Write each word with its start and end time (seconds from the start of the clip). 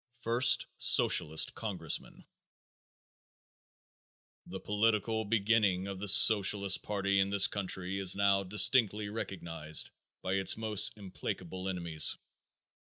First 0.23 0.65
Socialist 0.79 1.53
Congressman. 1.53 2.25
The 4.47 4.59
political 4.59 5.25
beginning 5.25 5.85
of 5.85 5.99
the 5.99 6.07
Socialist 6.07 6.81
party 6.81 7.19
in 7.19 7.29
this 7.29 7.45
country 7.45 7.99
is 7.99 8.15
now 8.15 8.41
distinctly 8.41 9.09
recognized 9.09 9.91
by 10.23 10.33
its 10.33 10.57
most 10.57 10.97
implacable 10.97 11.69
enemies. 11.69 12.17